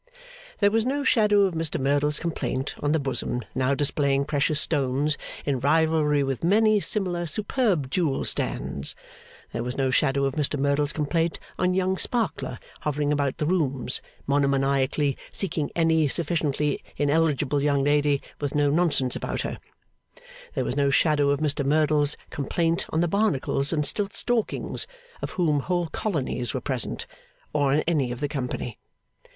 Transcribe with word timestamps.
There 0.57 0.71
was 0.71 0.83
no 0.83 1.03
shadow 1.03 1.41
of 1.41 1.53
Mr 1.53 1.79
Merdle's 1.79 2.19
complaint 2.19 2.73
on 2.79 2.91
the 2.91 2.97
bosom 2.99 3.43
now 3.53 3.75
displaying 3.75 4.25
precious 4.25 4.59
stones 4.59 5.15
in 5.45 5.59
rivalry 5.59 6.23
with 6.23 6.43
many 6.43 6.79
similar 6.79 7.27
superb 7.27 7.91
jewel 7.91 8.23
stands; 8.25 8.95
there 9.51 9.61
was 9.61 9.77
no 9.77 9.91
shadow 9.91 10.25
of 10.25 10.33
Mr 10.33 10.57
Merdle's 10.59 10.91
complaint 10.91 11.39
on 11.59 11.75
young 11.75 11.99
Sparkler 11.99 12.57
hovering 12.79 13.11
about 13.13 13.37
the 13.37 13.45
rooms, 13.45 14.01
monomaniacally 14.25 15.17
seeking 15.31 15.69
any 15.75 16.07
sufficiently 16.07 16.83
ineligible 16.97 17.61
young 17.61 17.83
lady 17.83 18.23
with 18.39 18.55
no 18.55 18.71
nonsense 18.71 19.15
about 19.15 19.41
her; 19.43 19.59
there 20.55 20.65
was 20.65 20.75
no 20.75 20.89
shadow 20.89 21.29
of 21.29 21.39
Mr 21.41 21.63
Merdle's 21.63 22.17
complaint 22.31 22.87
on 22.89 23.01
the 23.01 23.07
Barnacles 23.07 23.71
and 23.71 23.83
Stiltstalkings, 23.85 24.87
of 25.21 25.29
whom 25.33 25.59
whole 25.59 25.89
colonies 25.89 26.55
were 26.55 26.59
present; 26.59 27.05
or 27.53 27.71
on 27.71 27.81
any 27.81 28.11
of 28.11 28.19
the 28.19 28.27
company. 28.27 28.79